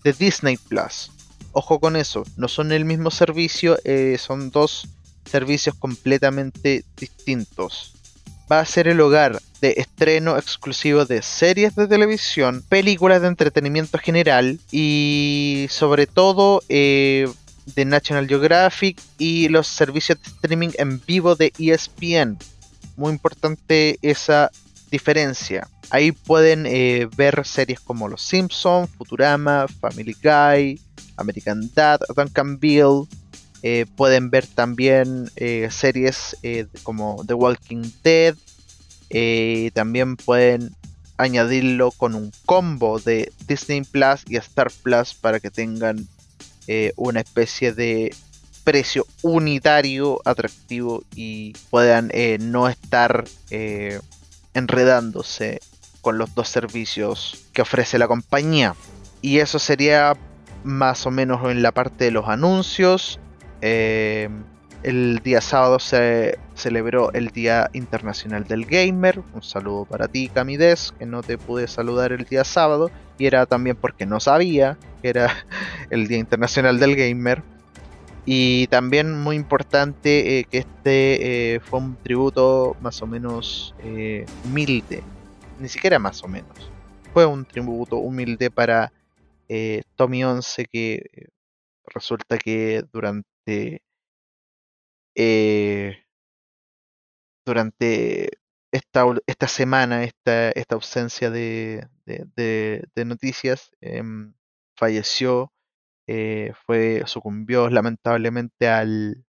de 0.04 0.14
Disney 0.14 0.58
Plus. 0.58 1.12
Ojo 1.52 1.80
con 1.80 1.96
eso, 1.96 2.24
no 2.38 2.48
son 2.48 2.72
el 2.72 2.86
mismo 2.86 3.12
servicio, 3.12 3.78
eh, 3.84 4.18
son 4.18 4.52
dos 4.52 4.88
servicios 5.26 5.76
completamente 5.76 6.86
distintos. 6.98 7.94
Va 8.50 8.60
a 8.60 8.66
ser 8.66 8.88
el 8.88 9.02
hogar 9.02 9.42
de 9.62 9.76
estreno 9.78 10.38
exclusivo 10.38 11.06
de 11.06 11.22
series 11.22 11.76
de 11.76 11.88
televisión, 11.88 12.64
películas 12.68 13.22
de 13.22 13.28
entretenimiento 13.28 13.98
general 13.98 14.60
y 14.72 15.68
sobre 15.70 16.08
todo 16.08 16.64
eh, 16.68 17.30
de 17.76 17.86
National 17.86 18.28
Geographic 18.28 19.00
y 19.18 19.50
los 19.50 19.68
servicios 19.68 20.20
de 20.22 20.30
streaming 20.30 20.70
en 20.78 21.02
vivo 21.06 21.36
de 21.36 21.54
ESPN. 21.58 22.38
Muy 22.98 23.12
importante 23.12 23.98
esa 24.02 24.52
diferencia. 24.92 25.68
Ahí 25.90 26.12
pueden 26.12 26.66
eh, 26.66 27.08
ver 27.18 27.46
series 27.46 27.80
como 27.80 28.08
Los 28.08 28.22
Simpsons, 28.22 28.90
Futurama, 28.98 29.66
Family 29.80 30.16
Guy, 30.22 30.80
American 31.18 31.70
Dad, 31.74 32.00
Duncan 32.16 32.60
Bill. 32.60 33.08
Eh, 33.64 33.86
pueden 33.96 34.30
ver 34.30 34.48
también 34.48 35.30
eh, 35.36 35.68
series 35.70 36.38
como 36.84 37.24
The 37.28 37.34
Walking 37.34 37.84
Dead. 38.04 38.36
también 39.74 40.16
pueden 40.16 40.72
añadirlo 41.18 41.92
con 41.92 42.16
un 42.16 42.32
combo 42.46 43.00
de 43.00 43.32
Disney 43.48 43.82
Plus 43.82 44.24
y 44.28 44.38
Star 44.38 44.72
Plus 44.84 45.14
para 45.14 45.40
que 45.40 45.52
tengan 45.52 46.08
una 46.96 47.22
especie 47.22 47.74
de 47.74 48.16
precio 48.64 49.08
unitario 49.24 50.22
atractivo 50.26 51.04
y 51.16 51.54
puedan 51.70 52.12
no 52.40 52.68
estar 52.68 53.26
enredándose 54.54 55.60
con 56.02 56.18
los 56.18 56.34
dos 56.36 56.50
servicios 56.50 57.46
que 57.54 57.62
ofrece 57.62 57.98
la 57.98 58.08
compañía. 58.08 58.76
Y 59.22 59.40
eso 59.40 59.60
sería 59.60 60.18
más 60.64 61.06
o 61.06 61.12
menos 61.12 61.50
en 61.50 61.62
la 61.62 61.72
parte 61.72 62.06
de 62.06 62.12
los 62.12 62.28
anuncios. 62.28 63.20
Eh, 63.62 64.30
el 64.84 65.20
día 65.24 65.42
sábado 65.42 65.80
se 65.80 66.40
celebró 66.56 67.12
el 67.14 67.30
Día 67.30 67.70
Internacional 67.74 68.46
del 68.46 68.66
Gamer. 68.66 69.22
Un 69.34 69.44
saludo 69.44 69.86
para 69.86 70.08
ti, 70.08 70.30
Camides, 70.30 70.94
que 70.98 71.06
no 71.06 71.22
te 71.22 71.38
pude 71.38 71.68
saludar 71.68 72.12
el 72.12 72.26
día 72.26 72.44
sábado. 72.44 72.90
Y 73.18 73.28
era 73.28 73.46
también 73.46 73.76
porque 73.76 74.06
no 74.06 74.20
sabía 74.20 74.78
que 75.02 75.10
era 75.10 75.32
el 75.90 76.08
Día 76.08 76.18
Internacional 76.18 76.80
del 76.80 76.96
Gamer. 76.96 77.44
Y 78.26 78.68
también 78.68 79.20
muy 79.20 79.36
importante 79.36 80.40
eh, 80.40 80.44
que 80.46 80.60
este 80.60 81.56
eh, 81.56 81.60
fue 81.60 81.80
un 81.80 81.96
tributo 81.96 82.76
más 82.82 83.02
o 83.02 83.08
menos 83.08 83.74
eh, 83.84 84.26
humilde, 84.46 85.04
ni 85.60 85.70
siquiera 85.70 85.98
más 86.00 86.24
o 86.24 86.28
menos. 86.28 86.72
Fue 87.14 87.26
un 87.26 87.46
tributo 87.46 87.98
humilde 87.98 88.50
para 88.50 88.92
Tommy 89.98 90.24
11 90.24 90.66
que 90.72 91.28
resulta 91.86 92.38
que 92.38 92.86
durante 92.94 93.82
durante 97.46 98.30
esta, 98.72 99.06
esta 99.28 99.48
semana, 99.48 100.04
esta, 100.04 100.52
esta 100.52 100.76
ausencia 100.76 101.30
de, 101.30 101.88
de 102.06 103.06
noticias, 103.06 103.72
em, 103.82 104.34
falleció 104.76 105.52
eh, 106.08 106.54
fue, 106.66 107.04
sucumbió 107.06 107.70
lamentablemente 107.70 108.68
al, 108.68 109.24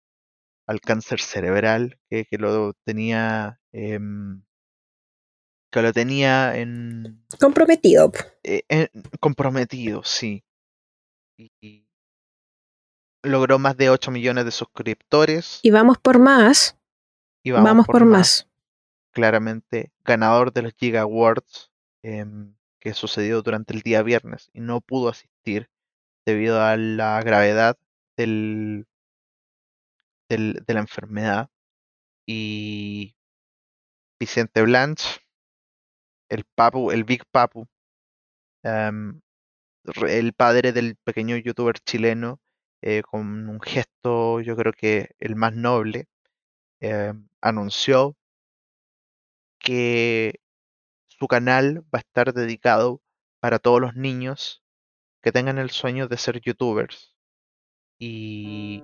al 0.67 0.79
cáncer 0.81 1.19
cerebral 1.19 2.00
que, 2.09 2.25
lo 2.38 2.74
tenía 2.86 3.59
em, 3.71 4.43
que 5.71 5.81
lo 5.81 5.91
tenía 5.91 6.55
en 6.57 7.25
comprometido 7.39 8.12
eh, 8.43 8.89
comprometido 9.19 10.03
sí. 10.03 10.43
Y, 11.38 11.88
logró 13.24 13.60
más 13.60 13.78
de 13.78 13.90
8 13.90 14.12
millones 14.12 14.46
de 14.46 14.52
suscriptores 14.52 15.60
y 15.64 15.72
vamos 15.72 15.98
por 15.98 16.20
más 16.20 16.78
y 17.44 17.52
vamos, 17.52 17.86
por, 17.86 18.06
más. 18.06 18.48
claramente 19.12 19.92
ganador 20.04 20.54
de 20.54 20.62
los 20.62 20.74
Giga 20.74 21.02
Awards 21.02 21.72
em, 22.04 22.54
que 22.80 22.94
sucedió 22.94 23.42
durante 23.42 23.74
el 23.74 23.82
día 23.82 24.04
viernes 24.04 24.50
y 24.54 24.62
no 24.62 24.82
pudo 24.82 25.10
asistir 25.10 25.70
debido 26.26 26.62
a 26.62 26.78
la 26.78 27.22
gravedad 27.22 27.78
del, 28.16 28.88
del, 30.30 30.64
de 30.66 30.74
la 30.74 30.80
enfermedad. 30.82 31.50
Y 32.26 33.16
Vicente 34.20 34.62
Blanche, 34.62 35.22
el 36.30 36.46
Papu, 36.56 36.92
el 36.92 37.04
Big 37.04 37.26
Papu, 37.32 37.68
em, 38.64 39.22
el 40.08 40.34
padre 40.34 40.72
del 40.72 40.96
pequeño 40.98 41.36
youtuber 41.38 41.80
chileno, 41.80 42.40
eh, 42.81 43.01
con 43.03 43.50
un 43.50 43.62
gesto 43.62 44.41
yo 44.41 44.55
creo 44.55 44.74
que 44.74 45.12
el 45.19 45.36
más 45.36 45.55
noble, 45.55 46.07
em, 46.81 47.27
anunció 47.41 48.15
que 49.59 50.39
su 51.07 51.27
canal 51.27 51.83
va 51.93 52.00
a 52.00 52.00
estar 52.00 52.33
dedicado 52.33 53.01
para 53.41 53.59
todos 53.59 53.81
los 53.81 53.95
niños 53.95 54.63
que 55.21 55.31
tengan 55.31 55.57
el 55.57 55.69
sueño 55.69 56.07
de 56.07 56.17
ser 56.17 56.41
youtubers. 56.41 57.15
Y 58.00 58.83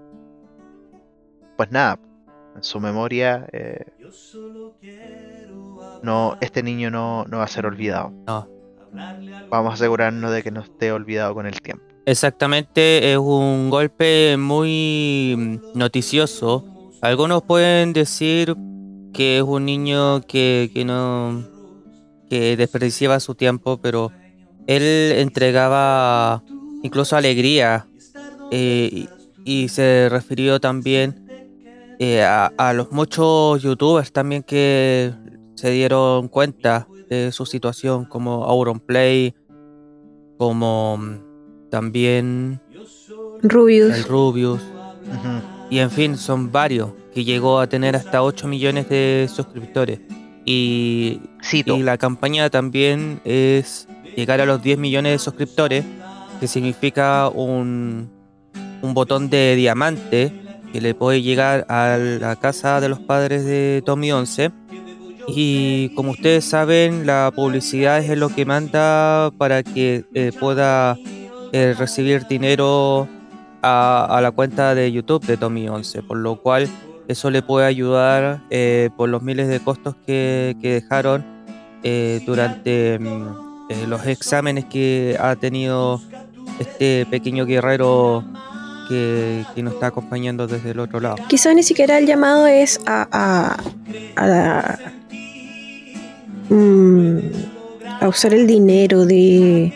pues 1.57 1.71
nada, 1.71 1.99
en 2.55 2.63
su 2.63 2.79
memoria, 2.79 3.47
eh, 3.51 3.85
no, 6.03 6.35
este 6.41 6.63
niño 6.63 6.91
no, 6.91 7.25
no 7.25 7.37
va 7.37 7.45
a 7.45 7.47
ser 7.47 7.65
olvidado. 7.65 8.11
No. 8.27 8.49
Vamos 9.49 9.71
a 9.71 9.73
asegurarnos 9.75 10.31
de 10.31 10.43
que 10.43 10.51
no 10.51 10.61
esté 10.61 10.91
olvidado 10.91 11.33
con 11.33 11.45
el 11.45 11.61
tiempo. 11.61 11.94
Exactamente, 12.05 13.11
es 13.11 13.17
un 13.17 13.69
golpe 13.69 14.37
muy 14.37 15.59
noticioso. 15.73 16.63
Algunos 17.01 17.43
pueden 17.43 17.93
decir 17.93 18.55
que 19.13 19.37
es 19.37 19.43
un 19.43 19.65
niño 19.65 20.21
que, 20.21 20.69
que 20.73 20.85
no 20.85 21.43
que 22.29 22.57
desperdiciaba 22.57 23.19
su 23.19 23.35
tiempo, 23.35 23.77
pero 23.77 24.11
él 24.67 25.13
entregaba 25.17 26.43
incluso 26.83 27.15
alegría 27.15 27.87
eh, 28.51 29.07
y, 29.43 29.67
se 29.69 30.07
refirió 30.09 30.59
también 30.59 31.27
eh, 31.99 32.23
a, 32.23 32.73
los 32.73 32.91
muchos 32.91 33.61
youtubers 33.61 34.11
también 34.11 34.43
que 34.43 35.13
se 35.55 35.69
dieron 35.71 36.27
cuenta 36.27 36.87
de 37.09 37.31
su 37.31 37.45
situación 37.45 38.05
como 38.05 38.43
Auronplay 38.45 39.33
como 40.37 40.99
también 41.69 42.59
Rubius, 43.41 43.95
el 43.95 44.03
Rubius. 44.03 44.61
Y 45.69 45.79
en 45.79 45.91
fin 45.91 46.17
son 46.17 46.51
varios 46.51 46.91
que 47.13 47.23
llegó 47.23 47.59
a 47.59 47.67
tener 47.67 47.95
hasta 47.95 48.23
8 48.23 48.47
millones 48.47 48.89
de 48.89 49.29
suscriptores. 49.33 49.99
Y, 50.45 51.21
y 51.51 51.63
la 51.81 51.97
campaña 51.97 52.49
también 52.49 53.19
es 53.23 53.87
llegar 54.15 54.41
a 54.41 54.45
los 54.45 54.61
10 54.61 54.77
millones 54.77 55.13
de 55.13 55.19
suscriptores, 55.19 55.83
que 56.39 56.47
significa 56.47 57.29
un, 57.29 58.09
un 58.81 58.93
botón 58.93 59.29
de 59.29 59.55
diamante 59.55 60.31
que 60.71 60.81
le 60.81 60.93
puede 60.93 61.21
llegar 61.21 61.65
a 61.69 61.97
la 61.97 62.35
casa 62.35 62.81
de 62.81 62.89
los 62.89 62.99
padres 62.99 63.45
de 63.45 63.81
Tommy 63.85 64.11
11 64.11 64.51
Y 65.27 65.89
como 65.95 66.11
ustedes 66.11 66.43
saben, 66.43 67.05
la 67.05 67.31
publicidad 67.33 67.99
es 67.99 68.17
lo 68.17 68.29
que 68.29 68.45
manda 68.45 69.31
para 69.37 69.63
que 69.63 70.03
eh, 70.13 70.31
pueda 70.37 70.97
eh, 71.53 71.75
recibir 71.77 72.27
dinero 72.27 73.07
a, 73.61 74.19
la 74.21 74.31
cuenta 74.31 74.75
de 74.75 74.91
YouTube 74.91 75.25
de 75.25 75.37
Tommy 75.37 75.67
11, 75.67 76.03
por 76.03 76.17
lo 76.17 76.41
cual 76.41 76.67
eso 77.07 77.29
le 77.29 77.41
puede 77.41 77.65
ayudar 77.65 78.41
eh, 78.49 78.89
por 78.95 79.09
los 79.09 79.21
miles 79.21 79.47
de 79.47 79.59
costos 79.59 79.95
que, 80.05 80.55
que 80.61 80.73
dejaron 80.73 81.25
eh, 81.83 82.21
durante 82.25 82.99
mm, 82.99 83.87
los 83.87 84.05
exámenes 84.05 84.65
que 84.65 85.17
ha 85.19 85.35
tenido 85.35 86.01
este 86.59 87.05
pequeño 87.09 87.45
guerrero 87.45 88.23
que, 88.87 89.43
que 89.55 89.63
nos 89.63 89.73
está 89.73 89.87
acompañando 89.87 90.47
desde 90.47 90.71
el 90.71 90.79
otro 90.79 90.99
lado. 90.99 91.17
Quizás 91.27 91.55
ni 91.55 91.63
siquiera 91.63 91.97
el 91.97 92.05
llamado 92.05 92.47
es 92.47 92.79
a, 92.85 93.07
a, 93.11 93.57
a, 94.15 94.77
mm, 96.49 97.17
a 98.01 98.07
usar 98.07 98.33
el 98.33 98.45
dinero 98.45 99.05
de, 99.05 99.73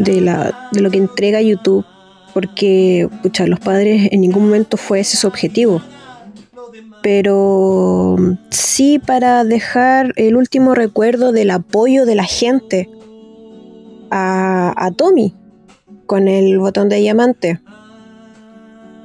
de, 0.00 0.20
la, 0.20 0.68
de 0.72 0.80
lo 0.80 0.90
que 0.90 0.98
entrega 0.98 1.40
YouTube, 1.40 1.84
porque 2.34 3.08
pucha, 3.22 3.46
los 3.46 3.60
padres 3.60 4.08
en 4.10 4.20
ningún 4.20 4.44
momento 4.44 4.76
fue 4.76 5.00
ese 5.00 5.16
su 5.16 5.26
objetivo. 5.26 5.80
Pero 7.02 8.16
sí 8.50 8.98
para 8.98 9.44
dejar 9.44 10.12
el 10.16 10.36
último 10.36 10.74
recuerdo 10.74 11.32
del 11.32 11.50
apoyo 11.50 12.04
de 12.04 12.14
la 12.14 12.24
gente 12.24 12.90
a, 14.10 14.74
a 14.76 14.90
Tommy 14.90 15.34
con 16.06 16.28
el 16.28 16.58
botón 16.58 16.88
de 16.88 16.96
diamante. 16.96 17.60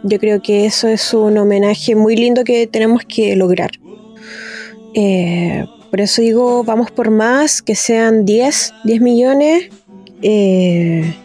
Yo 0.03 0.19
creo 0.19 0.41
que 0.41 0.65
eso 0.65 0.87
es 0.87 1.13
un 1.13 1.37
homenaje 1.37 1.95
muy 1.95 2.15
lindo 2.15 2.43
que 2.43 2.67
tenemos 2.67 3.03
que 3.07 3.35
lograr. 3.35 3.71
Eh, 4.93 5.65
por 5.89 6.01
eso 6.01 6.21
digo, 6.21 6.63
vamos 6.63 6.91
por 6.91 7.09
más, 7.09 7.61
que 7.61 7.75
sean 7.75 8.25
10, 8.25 8.73
10 8.83 9.01
millones. 9.01 9.69
Eh, 10.21 11.15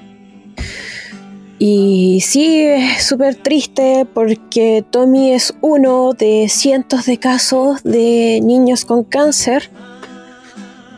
y 1.59 2.23
sí, 2.23 2.63
es 2.63 3.03
súper 3.05 3.35
triste 3.35 4.07
porque 4.15 4.83
Tommy 4.91 5.33
es 5.33 5.55
uno 5.61 6.15
de 6.15 6.49
cientos 6.49 7.05
de 7.05 7.19
casos 7.19 7.83
de 7.83 8.41
niños 8.43 8.87
con 8.87 9.05
cáncer, 9.05 9.71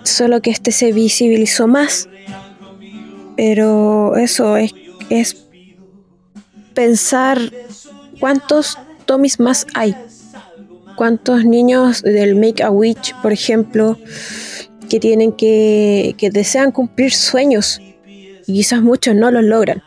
solo 0.04 0.40
que 0.40 0.50
este 0.50 0.70
se 0.70 0.92
visibilizó 0.92 1.66
más. 1.66 2.08
Pero 3.36 4.14
eso 4.16 4.56
es, 4.56 4.72
es 5.10 5.46
pensar 6.74 7.40
cuántos 8.20 8.78
Tommys 9.04 9.40
más 9.40 9.66
hay. 9.74 9.96
Cuántos 10.96 11.44
niños 11.44 12.02
del 12.02 12.36
Make 12.36 12.62
a 12.62 12.70
Witch, 12.70 13.16
por 13.20 13.32
ejemplo, 13.32 13.98
que 14.92 15.00
tienen 15.00 15.32
que, 15.32 16.14
que 16.18 16.28
desean 16.28 16.70
cumplir 16.70 17.14
sueños 17.14 17.80
y 18.46 18.52
quizás 18.52 18.82
muchos 18.82 19.14
no 19.14 19.30
los 19.30 19.42
logran. 19.42 19.82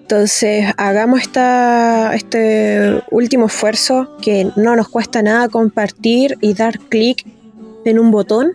Entonces, 0.00 0.66
hagamos 0.78 1.20
esta, 1.20 2.12
este 2.16 3.04
último 3.12 3.46
esfuerzo 3.46 4.16
que 4.20 4.48
no 4.56 4.74
nos 4.74 4.88
cuesta 4.88 5.22
nada 5.22 5.48
compartir 5.48 6.36
y 6.40 6.54
dar 6.54 6.80
clic 6.80 7.24
en 7.84 8.00
un 8.00 8.10
botón 8.10 8.54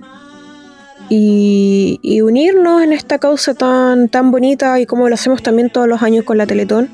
y, 1.08 2.20
unirnos 2.22 2.84
en 2.84 2.92
esta 2.92 3.18
causa 3.18 3.54
tan, 3.54 4.10
tan 4.10 4.32
bonita 4.32 4.78
y 4.82 4.86
como 4.86 5.08
lo 5.08 5.16
hacemos 5.16 5.42
también 5.42 5.70
todos 5.70 5.88
los 5.88 6.02
años 6.02 6.26
con 6.26 6.38
la 6.38 6.46
Teletón 6.46 6.90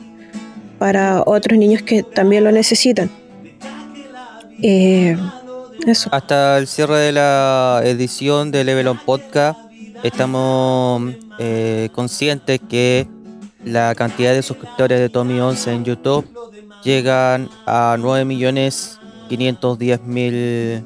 para 0.78 1.24
otros 1.26 1.58
niños 1.58 1.82
que 1.82 2.04
también 2.04 2.44
lo 2.44 2.52
necesitan. 2.52 3.10
Eh, 4.62 5.18
eso. 5.88 6.10
Hasta 6.12 6.58
el 6.58 6.66
cierre 6.68 6.98
de 6.98 7.12
la 7.12 7.82
edición 7.84 8.52
de 8.52 8.64
Level 8.64 8.88
On 8.88 8.98
Podcast, 8.98 9.60
estamos 10.04 11.14
eh, 11.40 11.90
conscientes 11.94 12.60
que 12.70 13.08
la 13.64 13.94
cantidad 13.96 14.34
de 14.34 14.42
suscriptores 14.42 15.00
de 15.00 15.10
Tommy 15.10 15.40
11 15.40 15.74
en 15.74 15.86
YouTube 15.86 16.28
llegan 16.84 17.50
a 17.66 17.96
9.510.000 18.00 20.84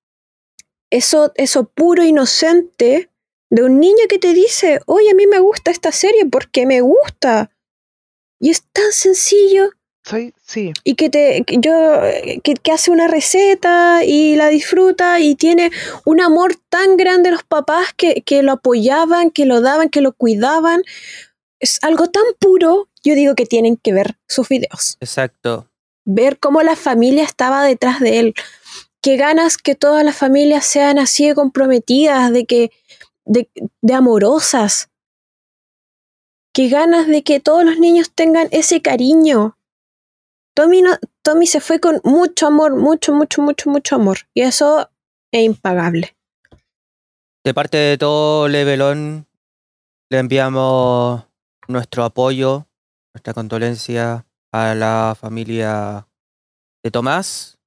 Eso, 0.91 1.33
eso 1.37 1.65
puro 1.65 2.05
inocente 2.05 3.11
de 3.51 3.63
un 3.63 3.81
niño 3.81 4.05
que 4.09 4.19
te 4.19 4.35
dice, 4.35 4.81
oye, 4.87 5.11
a 5.11 5.15
mí 5.15 5.27
me 5.27 5.39
gusta 5.39 5.71
esta 5.71 5.93
serie 5.93 6.27
porque 6.27 6.67
me 6.67 6.81
gusta. 6.81 7.51
Y 8.41 8.51
es 8.51 8.63
tan 8.73 8.93
sencillo 8.93 9.71
soy 10.09 10.33
sí 10.43 10.73
y 10.85 10.95
que 10.95 11.11
te 11.11 11.45
que 11.45 11.59
yo 11.61 12.01
que, 12.43 12.55
que 12.55 12.73
hace 12.73 12.91
una 12.91 13.09
receta 13.09 14.05
y 14.05 14.37
la 14.37 14.49
disfruta 14.49 15.21
y 15.21 15.35
tiene 15.35 15.71
un 16.05 16.21
amor 16.21 16.55
tan 16.71 16.97
grande 16.97 17.31
los 17.31 17.43
papás 17.43 17.89
que, 17.97 18.23
que 18.23 18.43
lo 18.43 18.53
apoyaban, 18.53 19.31
que 19.31 19.45
lo 19.45 19.61
daban, 19.61 19.91
que 19.91 20.01
lo 20.01 20.13
cuidaban. 20.13 20.83
Es 21.61 21.79
algo 21.83 22.09
tan 22.09 22.23
puro, 22.39 22.89
yo 23.03 23.15
digo 23.15 23.35
que 23.35 23.47
tienen 23.47 23.77
que 23.77 23.93
ver 23.93 24.17
sus 24.29 24.49
videos 24.49 24.97
Exacto. 25.01 25.69
ver 26.05 26.39
cómo 26.39 26.63
la 26.63 26.77
familia 26.77 27.25
estaba 27.25 27.65
detrás 27.65 28.01
de 28.01 28.19
él. 28.21 28.35
Qué 29.03 29.17
ganas 29.17 29.57
que 29.57 29.75
todas 29.75 30.05
las 30.05 30.17
familias 30.17 30.65
sean 30.67 30.99
así 30.99 31.27
de 31.29 31.35
comprometidas, 31.35 32.33
de 32.33 32.45
que, 32.47 32.71
de, 33.25 33.49
de 33.81 33.95
amorosas. 33.95 34.91
Qué 36.53 36.69
ganas 36.69 37.07
de 37.07 37.23
que 37.23 37.39
todos 37.41 37.65
los 37.65 37.79
niños 37.79 38.11
tengan 38.13 38.49
ese 38.51 38.83
cariño. 38.83 39.57
Tommy, 40.55 40.83
no- 40.83 40.99
Tommy 41.23 41.47
se 41.47 41.61
fue 41.61 41.79
con 41.79 42.01
mucho 42.03 42.49
amor, 42.49 42.75
mucho, 42.75 43.13
mucho, 43.13 43.43
mucho, 43.43 43.71
mucho 43.71 43.95
amor. 43.95 44.19
Y 44.35 44.43
eso 44.43 44.91
es 45.31 45.43
impagable. 45.43 46.17
De 47.45 47.55
parte 47.55 47.77
de 47.77 47.99
todo 47.99 48.49
Levelón, 48.49 49.27
le 50.11 50.19
enviamos 50.19 51.23
nuestro 51.69 52.05
apoyo, 52.05 52.67
nuestra 53.15 53.35
condolencia 53.35 54.27
a 54.53 54.75
la 54.75 55.15
familia 55.19 56.09
de 56.83 56.91
Tomás 56.91 57.59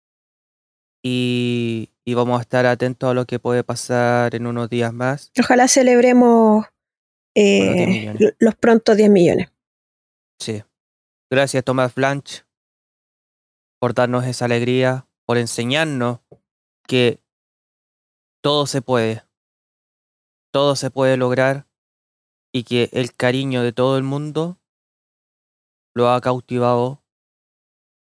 y, 1.04 1.90
y 2.06 2.14
vamos 2.14 2.40
a 2.40 2.42
estar 2.42 2.66
atentos 2.66 3.10
a 3.10 3.14
lo 3.14 3.26
que 3.26 3.40
puede 3.40 3.64
pasar 3.64 4.36
en 4.36 4.48
unos 4.48 4.70
días 4.70 4.94
más. 4.94 5.32
Ojalá 5.40 5.68
celebremos 5.68 6.66
eh, 7.36 7.60
Bueno, 7.60 7.76
10 7.76 7.88
millones. 7.90 8.22
lo- 8.22 8.30
los 8.40 8.56
prontos 8.56 8.98
10 8.98 9.10
millones. 9.10 9.52
Sí. 10.40 10.64
Gracias 11.32 11.64
Tomás 11.64 11.94
Blanch 11.96 12.44
por 13.80 13.94
darnos 13.94 14.26
esa 14.26 14.46
alegría, 14.46 15.08
por 15.26 15.38
enseñarnos 15.38 16.20
que 16.88 17.20
todo 18.44 18.66
se 18.68 18.82
puede, 18.82 19.24
todo 20.52 20.76
se 20.76 20.92
puede 20.92 21.18
lograr 21.18 21.68
y 22.54 22.64
que 22.64 22.90
el 22.94 23.14
cariño 23.16 23.64
de 23.64 23.74
todo 23.74 23.98
el 23.98 24.04
mundo 24.04 24.58
lo 25.94 26.10
ha 26.10 26.22
cautivado 26.22 27.02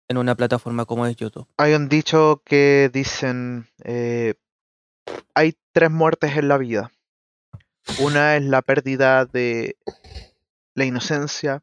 en 0.09 0.19
una 0.19 0.35
plataforma 0.35 0.85
como 0.85 1.07
es 1.07 1.17
YouTube. 1.17 1.49
hay 1.57 1.75
un 1.75 1.89
dicho 1.89 2.43
que 2.45 2.91
dicen 2.93 3.67
eh, 3.85 4.35
hay 5.35 5.57
tres 5.73 5.91
muertes 5.91 6.37
en 6.37 6.49
la 6.49 6.59
vida 6.59 6.93
una 8.01 8.37
es 8.37 8.45
la 8.45 8.63
pérdida 8.63 9.25
de 9.25 9.77
la 10.75 10.85
inocencia 10.85 11.63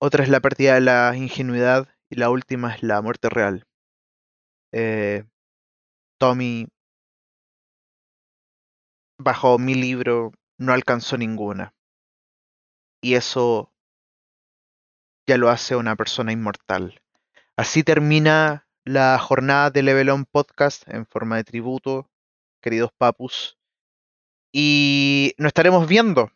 otra 0.00 0.22
es 0.22 0.30
la 0.30 0.40
pérdida 0.40 0.74
de 0.74 0.80
la 0.80 1.14
ingenuidad 1.16 1.88
y 2.08 2.16
la 2.16 2.30
última 2.30 2.74
es 2.74 2.82
la 2.82 3.00
muerte 3.02 3.28
real 3.28 3.64
Eh, 4.72 5.24
Tommy 6.18 6.66
bajo 9.18 9.58
mi 9.58 9.74
libro 9.74 10.32
no 10.58 10.72
alcanzó 10.72 11.16
ninguna 11.16 11.74
y 13.00 13.14
eso 13.14 13.72
ya 15.26 15.38
lo 15.38 15.50
hace 15.50 15.76
una 15.76 15.96
persona 15.96 16.32
inmortal 16.32 17.00
así 17.56 17.82
termina 17.82 18.68
la 18.88 19.18
jornada 19.18 19.70
de 19.70 19.82
Level 19.82 20.08
On 20.08 20.24
Podcast 20.24 20.88
en 20.88 21.04
forma 21.04 21.36
de 21.36 21.44
tributo, 21.44 22.10
queridos 22.62 22.90
papus. 22.96 23.58
Y 24.50 25.34
nos 25.36 25.48
estaremos 25.48 25.86
viendo 25.86 26.32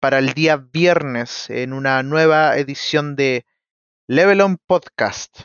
para 0.00 0.18
el 0.18 0.32
día 0.32 0.56
viernes 0.56 1.50
en 1.50 1.74
una 1.74 2.02
nueva 2.02 2.56
edición 2.56 3.16
de 3.16 3.44
Level 4.08 4.40
On 4.40 4.56
Podcast. 4.56 5.42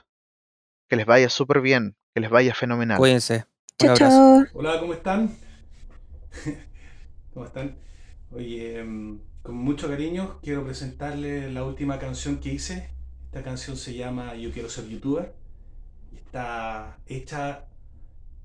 Que 0.87 0.95
les 0.95 1.05
vaya 1.05 1.29
súper 1.29 1.59
bien, 1.59 1.97
que 2.15 2.21
les 2.21 2.29
vaya 2.29 2.55
fenomenal. 2.55 2.97
Cuídense. 2.97 3.45
Chao, 3.77 3.95
chao. 3.95 4.45
Hola, 4.53 4.79
¿cómo 4.79 4.93
están? 4.93 5.35
¿Cómo 7.33 7.45
están? 7.45 7.77
Oye, 8.31 8.79
em, 8.79 9.19
con 9.41 9.55
mucho 9.55 9.87
cariño 9.87 10.39
quiero 10.41 10.63
presentarles 10.63 11.51
la 11.51 11.63
última 11.63 11.99
canción 11.99 12.39
que 12.39 12.53
hice. 12.53 12.89
Esta 13.25 13.43
canción 13.43 13.77
se 13.77 13.93
llama 13.95 14.35
Yo 14.35 14.51
quiero 14.51 14.69
ser 14.69 14.87
youtuber 14.87 15.39
está 16.29 16.97
hecha 17.07 17.65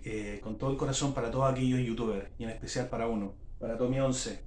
eh, 0.03 0.41
con 0.43 0.57
todo 0.57 0.71
el 0.71 0.79
corazón 0.79 1.13
para 1.13 1.31
todos 1.31 1.53
aquellos 1.53 1.81
youtubers 1.81 2.29
y 2.39 2.45
en 2.45 2.51
especial 2.51 2.89
para 2.89 3.07
uno, 3.09 3.35
para 3.61 3.77
Tommy 3.77 4.01
11. 4.01 4.41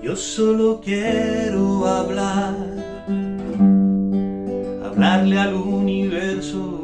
Yo 0.00 0.14
solo 0.14 0.80
quiero 0.80 1.86
hablar, 1.86 2.54
hablarle 4.84 5.38
al 5.38 5.54
universo. 5.54 6.77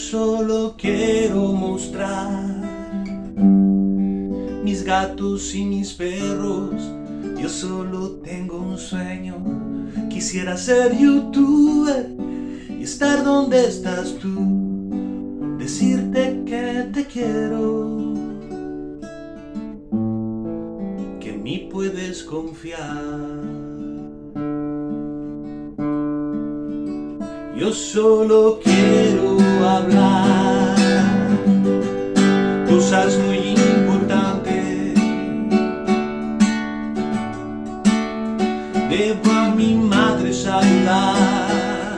Solo 0.00 0.74
quiero 0.78 1.52
mostrar 1.52 2.30
mis 4.64 4.82
gatos 4.82 5.54
y 5.54 5.64
mis 5.64 5.92
perros. 5.92 6.74
Yo 7.40 7.48
solo 7.48 8.12
tengo 8.22 8.58
un 8.58 8.78
sueño. 8.78 9.36
Quisiera 10.08 10.56
ser 10.56 10.96
youtuber 10.96 12.08
y 12.68 12.82
estar 12.82 13.22
donde 13.24 13.66
estás 13.66 14.14
tú. 14.14 15.56
Decirte 15.58 16.42
que 16.46 16.88
te 16.94 17.04
quiero. 17.04 18.14
Que 21.20 21.30
en 21.30 21.42
mí 21.42 21.68
puedes 21.70 22.22
confiar. 22.24 23.60
Yo 27.58 27.74
solo 27.74 28.58
quiero 28.64 29.29
hablar 29.66 30.76
cosas 32.68 33.18
muy 33.18 33.38
importantes. 33.38 34.94
Debo 38.88 39.30
a 39.30 39.54
mi 39.54 39.74
madre 39.74 40.32
saludar, 40.32 41.96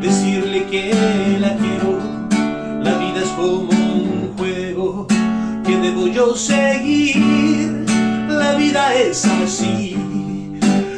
decirle 0.00 0.66
que 0.66 1.38
la 1.40 1.56
quiero. 1.56 1.98
La 2.82 2.98
vida 2.98 3.20
es 3.22 3.30
como 3.30 3.70
un 3.70 4.34
juego 4.36 5.06
que 5.64 5.76
debo 5.76 6.06
yo 6.08 6.34
seguir. 6.34 7.86
La 8.28 8.54
vida 8.54 8.94
es 8.94 9.24
así 9.24 9.96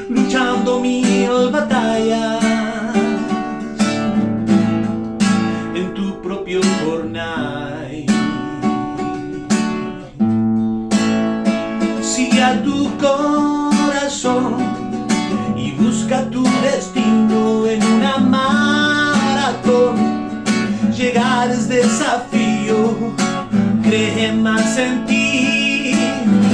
luchando 0.08 0.80
mil 0.80 1.50
batallas 1.50 2.41
corazón 13.02 14.56
y 15.56 15.72
busca 15.72 16.30
tu 16.30 16.44
destino 16.62 17.66
en 17.66 17.82
una 17.82 18.18
maratón. 18.18 19.96
Llegar 20.96 21.50
es 21.50 21.68
desafío, 21.68 22.94
cree 23.82 24.32
más 24.32 24.78
en 24.78 25.04
ti, 25.06 25.94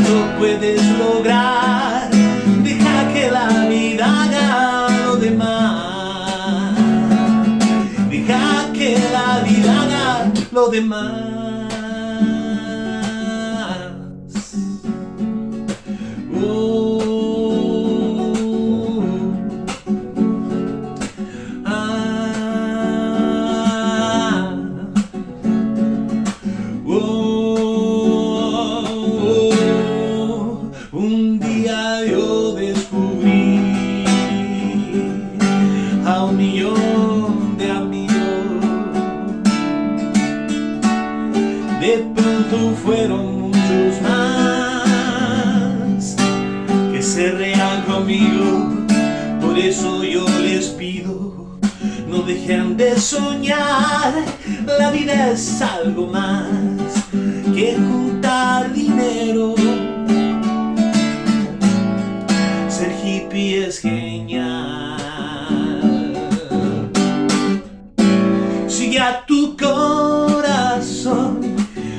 lo 0.09 0.39
puedes 0.39 0.83
lograr. 0.99 2.11
Deja 2.65 3.13
que 3.13 3.31
la 3.31 3.49
vida 3.69 4.07
haga 4.23 4.89
lo 5.05 5.17
demás. 5.17 6.75
Deja 8.09 8.73
que 8.73 8.99
la 9.13 9.41
vida 9.47 9.83
haga 9.83 10.33
lo 10.51 10.69
demás. 10.69 11.28
Es 63.69 63.81
genial. 63.81 64.97
Sigue 68.67 68.99
a 68.99 69.25
tu 69.27 69.57
corazón, 69.57 71.41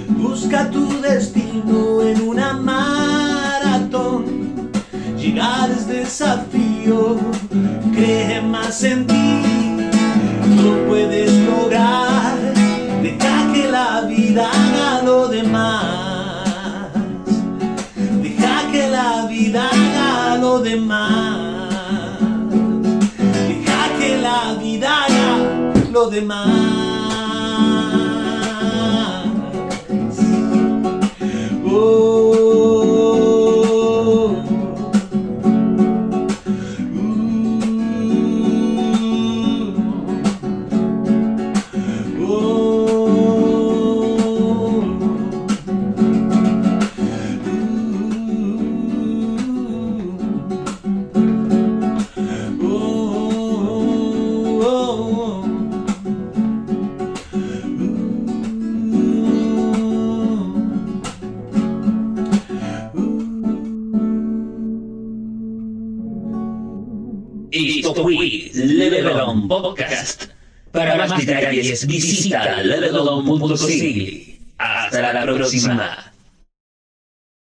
busca 0.09 0.69
tu 0.71 0.99
destino 1.01 2.01
en 2.01 2.21
una 2.27 2.53
maratón. 2.53 4.25
Llegar 5.17 5.69
es 5.69 5.87
desafío, 5.87 7.17
cree 7.93 8.41
más 8.41 8.83
en 8.83 9.05
ti, 9.05 9.41
lo 10.63 10.87
puedes 10.87 11.31
lograr. 11.45 12.35
Deja 13.03 13.53
que 13.53 13.69
la 13.69 14.01
vida 14.01 14.49
lo 25.99 26.09
demás. 26.09 26.47
Oh. 31.65 32.08
Visita 71.87 72.61
levelon.cl. 72.61 74.39
Hasta 74.57 75.13
la 75.13 75.23
próxima. 75.23 76.08